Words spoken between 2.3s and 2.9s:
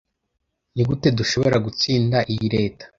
iyi leta